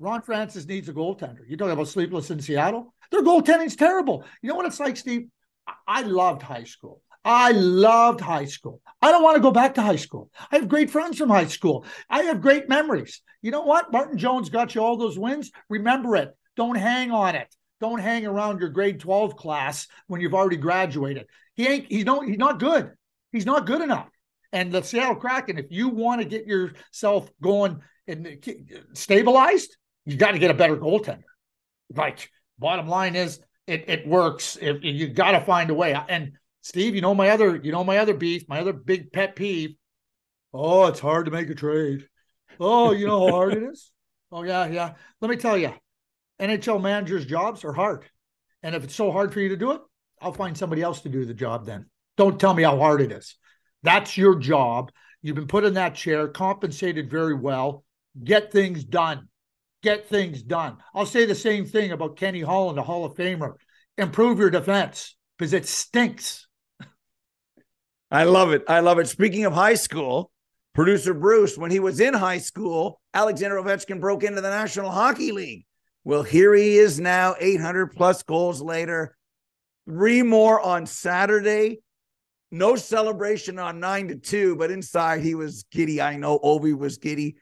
[0.00, 1.48] Ron Francis needs a goaltender.
[1.48, 2.92] You talking about sleepless in Seattle?
[3.10, 4.24] Their goaltending's terrible.
[4.42, 5.28] You know what it's like, Steve?
[5.86, 7.00] I loved high school.
[7.24, 8.82] I loved high school.
[9.00, 10.30] I don't want to go back to high school.
[10.50, 11.86] I have great friends from high school.
[12.10, 13.22] I have great memories.
[13.40, 13.92] You know what?
[13.92, 15.50] Martin Jones got you all those wins.
[15.70, 16.36] Remember it.
[16.56, 17.54] Don't hang on it.
[17.84, 21.26] Don't hang around your grade 12 class when you've already graduated.
[21.52, 22.26] He ain't, He's not.
[22.26, 22.92] he's not good.
[23.30, 24.08] He's not good enough.
[24.54, 28.42] And the Seattle Kraken, if you want to get yourself going and
[28.94, 31.24] stabilized, you got to get a better goaltender.
[31.94, 34.56] Like, bottom line is, it, it works.
[34.58, 35.94] If you got to find a way.
[36.08, 39.36] And Steve, you know my other, you know my other beef, my other big pet
[39.36, 39.74] peeve.
[40.54, 42.08] Oh, it's hard to make a trade.
[42.58, 43.92] Oh, you know how hard it is.
[44.32, 44.94] Oh yeah, yeah.
[45.20, 45.74] Let me tell you,
[46.40, 48.04] NHL managers' jobs are hard,
[48.62, 49.80] and if it's so hard for you to do it,
[50.20, 51.66] I'll find somebody else to do the job.
[51.66, 53.36] Then don't tell me how hard it is.
[53.82, 54.90] That's your job.
[55.22, 57.84] You've been put in that chair, compensated very well.
[58.22, 59.28] Get things done.
[59.82, 60.78] Get things done.
[60.94, 63.54] I'll say the same thing about Kenny Holland, a Hall of Famer.
[63.98, 66.46] Improve your defense because it stinks.
[68.10, 68.64] I love it.
[68.68, 69.08] I love it.
[69.08, 70.30] Speaking of high school,
[70.74, 75.32] producer Bruce, when he was in high school, Alexander Ovechkin broke into the National Hockey
[75.32, 75.66] League.
[76.04, 79.16] Well, here he is now, 800 plus goals later.
[79.86, 81.80] Three more on Saturday.
[82.50, 86.00] No celebration on nine to two, but inside he was giddy.
[86.00, 87.36] I know Ovi was giddy.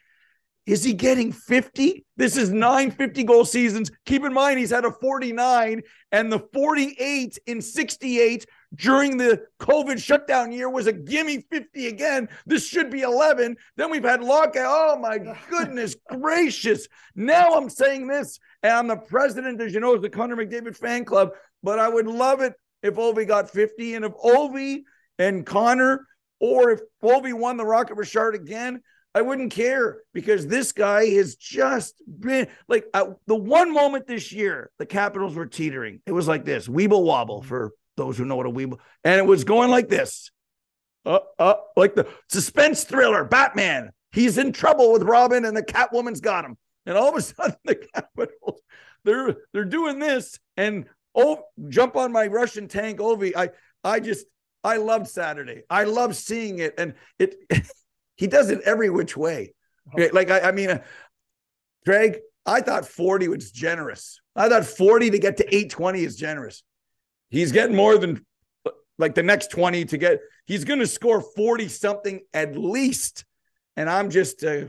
[0.64, 2.07] Is he getting 50?
[2.16, 3.90] This is nine 50 goal seasons.
[4.07, 10.02] Keep in mind, he's had a 49 and the 48 in 68 during the COVID
[10.02, 12.28] shutdown year was a gimme 50 again.
[12.46, 13.56] This should be 11.
[13.76, 14.66] Then we've had lockout.
[14.66, 15.18] Oh my
[15.50, 16.88] goodness gracious.
[17.14, 20.76] Now I'm saying this, and I'm the president, as you know, of the Connor McDavid
[20.76, 21.30] fan club,
[21.62, 23.94] but I would love it if Ovi got 50.
[23.94, 24.82] And if Ovi
[25.18, 26.06] and Connor,
[26.40, 28.80] or if Ovi won the Rocket Richard again,
[29.14, 34.32] I wouldn't care because this guy has just been like uh, the one moment this
[34.32, 36.00] year the Capitals were teetering.
[36.06, 39.26] It was like this Weeble Wobble for those who know what a Weeble, and it
[39.26, 40.31] was going like this,
[41.05, 43.90] uh, uh, like the suspense thriller Batman.
[44.12, 46.57] He's in trouble with Robin, and the Catwoman's got him.
[46.85, 48.37] And all of a sudden, the
[49.05, 53.33] they're they're doing this, and oh, jump on my Russian tank, Ovi.
[53.37, 53.50] I
[53.85, 54.26] I just
[54.62, 55.62] I loved Saturday.
[55.70, 57.37] I love seeing it, and it.
[58.16, 59.55] he does it every which way.
[60.12, 60.78] Like I, I mean, uh,
[61.85, 64.20] Craig, I thought 40 was generous.
[64.37, 66.62] I thought 40 to get to 820 is generous.
[67.33, 68.25] He's getting more than
[68.99, 73.25] like the next 20 to get, he's going to score 40 something at least.
[73.75, 74.66] And I'm just, uh,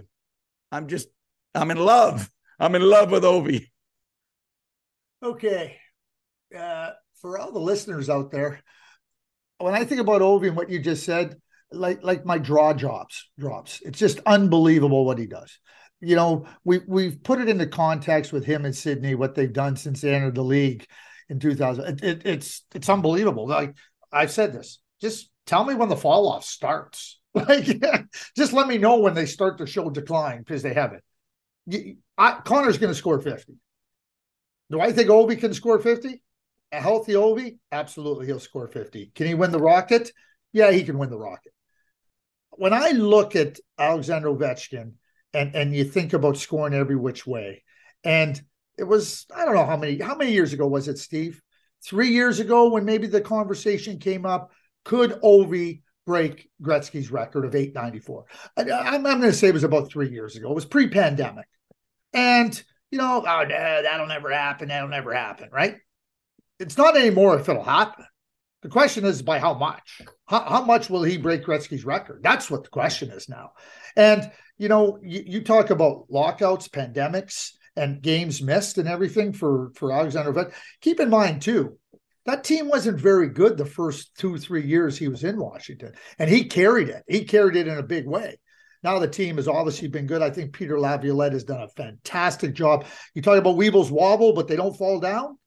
[0.72, 1.10] I'm just,
[1.54, 2.32] I'm in love.
[2.58, 3.68] I'm in love with Ovi.
[5.22, 5.76] Okay.
[6.58, 8.62] Uh, for all the listeners out there,
[9.58, 11.36] when I think about Ovi and what you just said,
[11.70, 13.82] like like my draw drops drops.
[13.84, 15.58] It's just unbelievable what he does.
[16.00, 19.76] You know, we we've put it into context with him and Sidney, what they've done
[19.76, 20.86] since they entered the league
[21.30, 21.86] in 2000.
[21.86, 23.48] It, it, it's it's unbelievable.
[23.48, 23.76] Like
[24.12, 27.20] I've said this, just tell me when the fall off starts.
[27.36, 27.82] Like,
[28.38, 31.02] just let me know when they start to show decline because they haven't.
[32.16, 33.56] I, Connor's going to score 50.
[34.70, 36.22] Do I think Ovi can score 50?
[36.72, 37.58] A healthy Ovi?
[37.72, 39.12] Absolutely, he'll score 50.
[39.16, 40.12] Can he win the Rocket?
[40.52, 41.54] Yeah, he can win the Rocket.
[42.52, 44.94] When I look at Alexander Ovechkin
[45.34, 47.64] and, and you think about scoring every which way,
[48.04, 48.40] and
[48.78, 51.42] it was I don't know how many how many years ago was it, Steve?
[51.86, 54.52] Three years ago when maybe the conversation came up,
[54.86, 58.26] could Ovi break Gretzky's record of 894?
[58.58, 60.52] I, am going to say it was about three years ago.
[60.52, 61.48] It was pre-pandemic,
[62.14, 64.70] and you know, oh, no, that'll never happen.
[64.70, 65.78] That'll never happen, right?
[66.60, 68.06] It's not anymore if it'll happen.
[68.62, 70.02] The question is by how much?
[70.26, 72.22] How, how much will he break Gretzky's record?
[72.24, 73.52] That's what the question is now.
[73.98, 79.72] And you know, you, you talk about lockouts, pandemics and games missed and everything for
[79.76, 80.54] for Alexander Ovechkin.
[80.82, 81.78] Keep in mind too,
[82.26, 86.30] that team wasn't very good the first two three years he was in Washington, and
[86.30, 87.04] he carried it.
[87.08, 88.38] He carried it in a big way.
[88.84, 90.22] Now the team has obviously been good.
[90.22, 92.86] I think Peter Laviolette has done a fantastic job.
[93.14, 95.38] You talk about Weeble's wobble, but they don't fall down.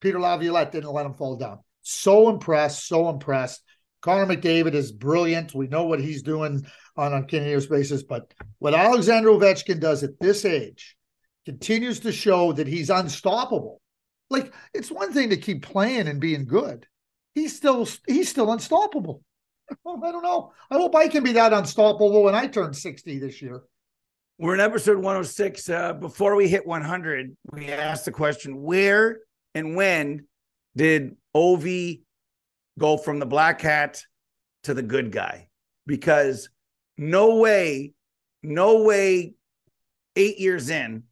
[0.00, 1.58] Peter Laviolette didn't let them fall down.
[1.82, 3.62] So impressed, so impressed.
[4.00, 5.54] Connor McDavid is brilliant.
[5.54, 10.18] We know what he's doing on a continuous basis, but what Alexander Ovechkin does at
[10.18, 10.96] this age,
[11.46, 13.80] continues to show that he's unstoppable.
[14.28, 16.86] Like it's one thing to keep playing and being good.
[17.34, 19.22] He's still he's still unstoppable.
[19.70, 20.52] I don't know.
[20.70, 23.62] I hope I can be that unstoppable when I turn 60 this year.
[24.38, 25.68] We're in episode 106.
[25.68, 29.20] Uh, before we hit 100, we asked the question where
[29.54, 30.26] and when
[30.76, 32.02] did Ovi
[32.78, 34.02] go from the black hat
[34.64, 35.48] to the good guy?
[35.86, 36.48] Because
[36.96, 37.92] no way,
[38.42, 39.34] no way,
[40.16, 41.04] eight years in,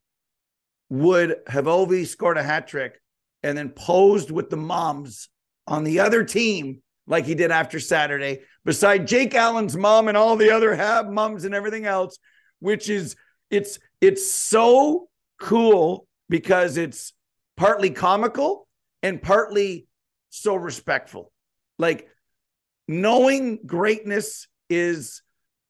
[0.91, 3.01] would have Ovi scored a hat trick
[3.43, 5.29] and then posed with the moms
[5.67, 10.37] on the other team like he did after Saturday, beside Jake Allen's mom and all
[10.37, 12.19] the other Hab moms and everything else,
[12.61, 13.17] which is
[13.51, 15.09] it's it's so
[15.41, 17.13] cool because it's
[17.57, 18.69] partly comical
[19.03, 19.87] and partly
[20.31, 21.33] so respectful.
[21.79, 22.09] Like
[22.87, 25.23] knowing greatness is,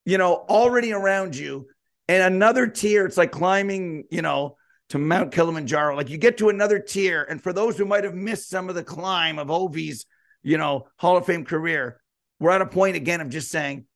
[0.05, 1.69] you know, already around you.
[2.09, 4.57] And another tier, it's like climbing, you know,
[4.91, 5.97] to Mount Kilimanjaro.
[5.97, 7.27] Like you get to another tier.
[7.29, 10.07] And for those who might have missed some of the climb of Ovi's,
[10.43, 12.01] you know, Hall of Fame career,
[12.41, 13.87] we're at a point again of just saying,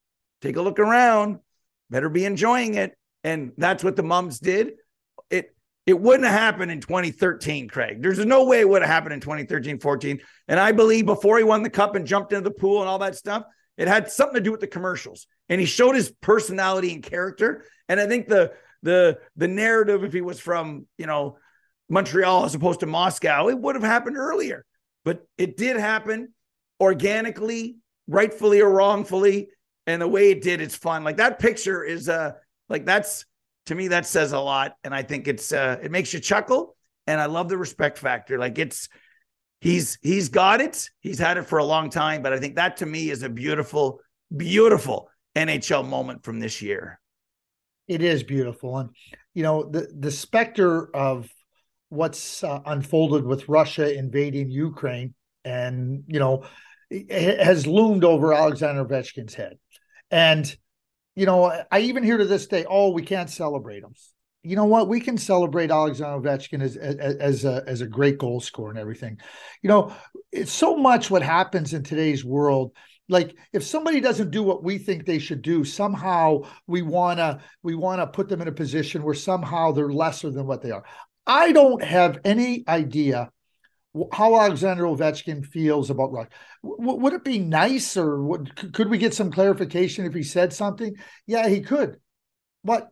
[0.41, 1.39] take a look around,
[1.91, 2.97] better be enjoying it.
[3.25, 4.73] And that's what the mums did.
[5.31, 5.55] It
[5.87, 8.03] it wouldn't have happened in 2013, Craig.
[8.03, 10.21] There's no way it would have happened in 2013, 14.
[10.49, 12.99] And I believe before he won the cup and jumped into the pool and all
[13.01, 13.45] that stuff,
[13.77, 15.27] it had something to do with the commercials.
[15.49, 17.65] And he showed his personality and character.
[17.89, 18.53] And I think the
[18.83, 21.39] the the narrative, if he was from, you know,
[21.89, 24.65] Montreal as opposed to Moscow, it would have happened earlier.
[25.05, 26.33] But it did happen
[26.81, 29.51] organically, rightfully or wrongfully.
[29.87, 31.05] And the way it did, it's fun.
[31.05, 32.33] Like that picture is uh
[32.69, 33.25] like that's
[33.67, 34.77] to me, that says a lot.
[34.85, 36.77] And I think it's uh it makes you chuckle.
[37.07, 38.39] And I love the respect factor.
[38.39, 38.89] Like it's
[39.61, 40.89] he's he's got it.
[41.01, 42.23] He's had it for a long time.
[42.23, 44.01] But I think that to me is a beautiful,
[44.35, 47.01] beautiful NHL moment from this year.
[47.93, 48.79] It is beautiful.
[48.79, 48.91] And
[49.35, 51.29] you know, the the specter of
[51.89, 56.45] what's uh, unfolded with Russia invading Ukraine and you know
[57.11, 59.59] has loomed over Alexander Ovechkin's head.
[60.11, 60.55] And
[61.15, 63.95] you know, I even hear to this day, oh, we can't celebrate him.
[64.43, 64.89] You know what?
[64.89, 68.79] We can celebrate Alexander Ovechkin as, as as a as a great goal scorer and
[68.79, 69.19] everything.
[69.63, 69.95] You know,
[70.33, 72.73] it's so much what happens in today's world.
[73.09, 77.75] Like if somebody doesn't do what we think they should do, somehow we wanna we
[77.75, 80.85] wanna put them in a position where somehow they're lesser than what they are.
[81.27, 83.31] I don't have any idea
[84.13, 86.29] how Alexander Ovechkin feels about Rush.
[86.65, 90.53] W- would it be nice, or would, could we get some clarification if he said
[90.53, 90.95] something?
[91.27, 91.99] Yeah, he could,
[92.65, 92.89] but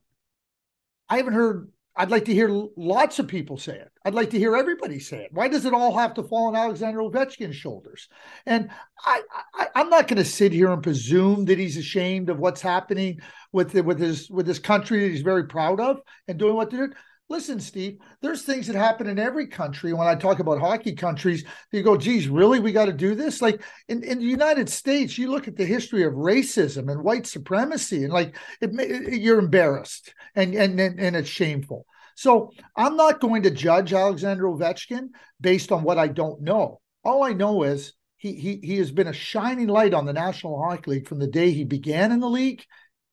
[1.08, 1.70] I haven't heard.
[2.00, 3.92] I'd like to hear lots of people say it.
[4.06, 5.34] I'd like to hear everybody say it.
[5.34, 8.08] Why does it all have to fall on Alexander Ovechkin's shoulders?
[8.46, 8.70] And
[9.04, 9.20] I,
[9.54, 13.20] I I'm not going to sit here and presume that he's ashamed of what's happening
[13.52, 16.70] with the, with his with his country that he's very proud of and doing what
[16.70, 16.96] they're doing
[17.30, 19.92] listen, Steve, there's things that happen in every country.
[19.92, 22.58] When I talk about hockey countries, you go, geez, really?
[22.58, 23.40] We got to do this?
[23.40, 27.26] Like in, in the United States, you look at the history of racism and white
[27.26, 31.86] supremacy, and like it, it, you're embarrassed and, and, and, it's shameful.
[32.16, 35.08] So I'm not going to judge Alexander Ovechkin
[35.40, 36.80] based on what I don't know.
[37.04, 40.62] All I know is he, he, he has been a shining light on the National
[40.62, 42.62] Hockey League from the day he began in the league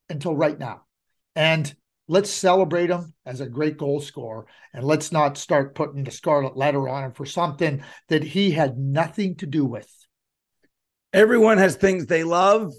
[0.10, 0.82] until right now.
[1.36, 1.74] And
[2.08, 6.56] let's celebrate him as a great goal scorer and let's not start putting the scarlet
[6.56, 9.92] letter on him for something that he had nothing to do with.
[11.14, 12.74] Everyone has things they love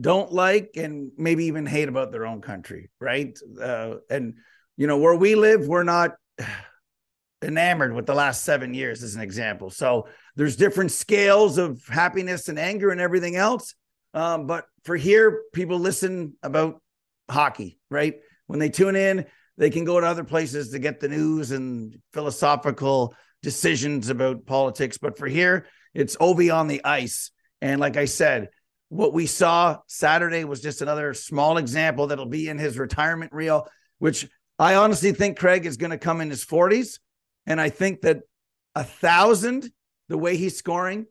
[0.00, 3.38] don't like and maybe even hate about their own country right?
[3.60, 4.34] Uh, and
[4.76, 6.12] you know where we live we're not
[7.42, 9.68] enamored with the last seven years as an example.
[9.68, 13.74] So there's different scales of happiness and anger and everything else.
[14.14, 16.80] Um, but for here people listen about
[17.28, 19.26] hockey right when they tune in,
[19.56, 24.98] they can go to other places to get the news and philosophical decisions about politics.
[24.98, 27.30] But for here, it's Ovi on the ice.
[27.60, 28.48] And like I said,
[28.88, 33.68] what we saw Saturday was just another small example that'll be in his retirement reel,
[33.98, 34.28] which
[34.58, 36.98] I honestly think Craig is going to come in his 40s.
[37.46, 38.20] And I think that
[38.74, 39.70] a thousand,
[40.08, 41.06] the way he's scoring,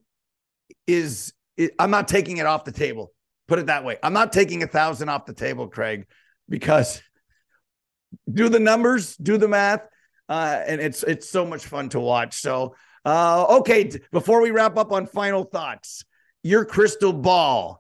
[0.88, 1.34] is,
[1.80, 3.12] I'm not taking it off the table.
[3.48, 3.98] Put it that way.
[4.02, 6.08] I'm not taking a thousand off the table, Craig,
[6.50, 7.02] because
[8.32, 9.88] do the numbers, do the math,
[10.30, 12.40] uh, and it's it's so much fun to watch.
[12.40, 16.04] So, uh, okay, before we wrap up on final thoughts,
[16.44, 17.80] your crystal ball.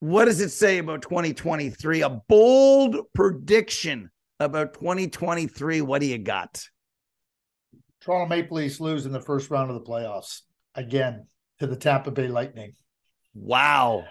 [0.00, 2.02] What does it say about 2023?
[2.02, 5.80] A bold prediction about 2023.
[5.80, 6.62] What do you got?
[8.02, 10.42] Toronto Maple Leafs lose in the first round of the playoffs
[10.74, 11.26] again
[11.60, 12.74] to the Tampa Bay Lightning.
[13.34, 14.04] Wow.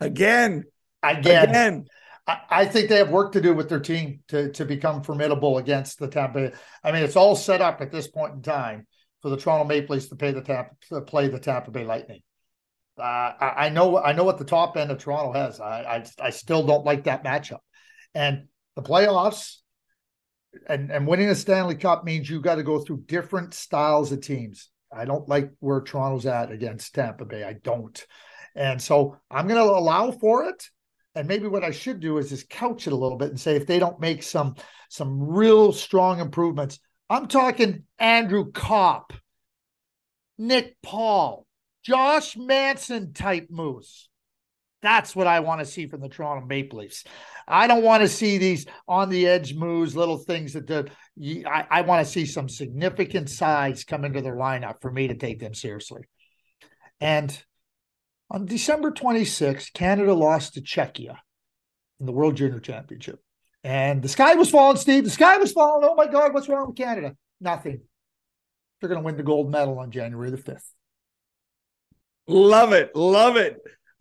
[0.00, 0.64] Again.
[1.02, 1.48] Again.
[1.48, 1.84] Again.
[2.28, 5.98] I, think they have work to do with their team to to become formidable against
[5.98, 6.50] the Tampa.
[6.50, 6.52] Bay.
[6.84, 8.86] I mean, it's all set up at this point in time
[9.22, 12.20] for the Toronto Maple Leafs to pay the Tampa to play the Tampa Bay Lightning.
[12.98, 15.60] Uh, I, I, know I know what the top end of Toronto has.
[15.60, 17.60] I, I I still don't like that matchup,
[18.14, 19.56] and the playoffs
[20.66, 24.20] and and winning a Stanley Cup means you got to go through different styles of
[24.20, 24.70] teams.
[24.92, 27.44] I don't like where Toronto's at against Tampa Bay.
[27.44, 28.04] I don't,
[28.54, 30.68] and so I'm going to allow for it.
[31.14, 33.56] And maybe what I should do is just couch it a little bit and say
[33.56, 34.54] if they don't make some
[34.88, 36.78] some real strong improvements,
[37.10, 39.12] I'm talking Andrew Copp,
[40.36, 41.46] Nick Paul,
[41.82, 44.08] Josh Manson type moves.
[44.80, 47.02] That's what I want to see from the Toronto Maple Leafs.
[47.48, 50.90] I don't want to see these on the edge moves, little things that the
[51.46, 55.14] I, I want to see some significant size come into their lineup for me to
[55.14, 56.02] take them seriously.
[57.00, 57.36] And
[58.30, 61.16] on December 26th, Canada lost to Czechia
[62.00, 63.20] in the World Junior Championship.
[63.64, 65.04] And the sky was falling, Steve.
[65.04, 65.88] The sky was falling.
[65.88, 67.16] Oh my God, what's wrong with Canada?
[67.40, 67.82] Nothing.
[68.80, 70.62] They're going to win the gold medal on January the 5th.
[72.28, 72.94] Love it.
[72.94, 73.58] Love it.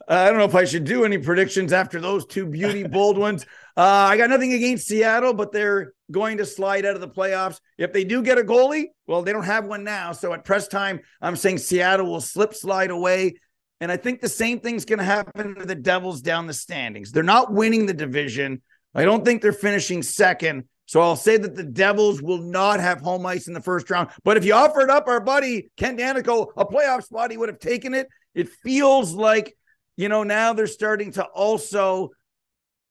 [0.10, 3.18] Uh, I don't know if I should do any predictions after those two beauty bold
[3.18, 3.46] ones.
[3.76, 7.60] Uh, I got nothing against Seattle, but they're going to slide out of the playoffs.
[7.78, 10.12] If they do get a goalie, well, they don't have one now.
[10.12, 13.36] So at press time, I'm saying Seattle will slip slide away.
[13.80, 17.12] And I think the same thing's going to happen to the Devils down the standings.
[17.12, 18.62] They're not winning the division.
[18.96, 20.64] I don't think they're finishing second.
[20.88, 24.10] So I'll say that the Devils will not have home ice in the first round.
[24.24, 27.60] But if you offered up our buddy Ken Daneyko a playoff spot, he would have
[27.60, 28.08] taken it.
[28.34, 29.54] It feels like
[29.98, 32.12] you know, now they're starting to also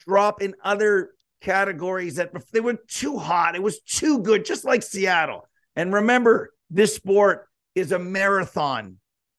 [0.07, 3.55] drop in other categories that they were too hot.
[3.55, 5.49] It was too good, just like Seattle.
[5.77, 8.97] And remember, this sport is a marathon,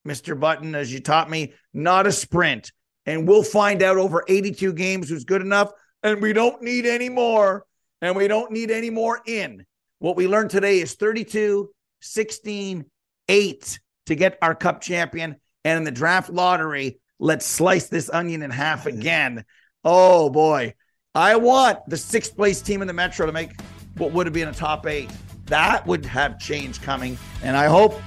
[0.08, 0.40] Mr.
[0.40, 2.72] Button, as you taught me, not a sprint.
[3.06, 5.72] And we'll find out over 82 games who's good enough.
[6.04, 7.66] And we don't need any more.
[8.02, 9.66] And we don't need any more in.
[10.00, 11.70] What we learned today is 32,
[12.02, 12.86] 16,
[13.28, 15.36] 8 to get our cup champion.
[15.64, 19.46] And in the draft lottery, Let's slice this onion in half again.
[19.84, 20.74] Oh boy.
[21.16, 23.52] I want the sixth place team in the Metro to make
[23.98, 25.10] what would have been a top eight.
[25.46, 27.18] That would have change coming.
[27.42, 28.00] And I hope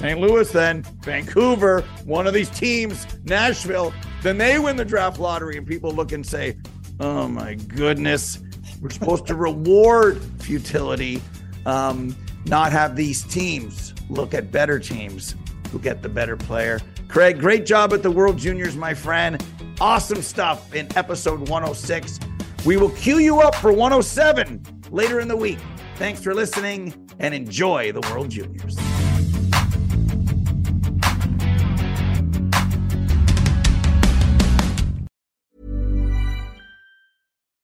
[0.00, 0.18] St.
[0.18, 3.92] Louis, then Vancouver, one of these teams, Nashville,
[4.22, 6.56] then they win the draft lottery and people look and say,
[7.00, 8.38] oh my goodness,
[8.80, 11.20] we're supposed to reward futility,
[11.66, 15.36] um, not have these teams look at better teams
[15.70, 16.80] who get the better player.
[17.08, 19.44] Craig, great job at the World Juniors, my friend.
[19.82, 22.20] Awesome stuff in episode 106.
[22.64, 25.58] We will queue you up for 107 later in the week.
[25.96, 28.78] Thanks for listening and enjoy the World Juniors.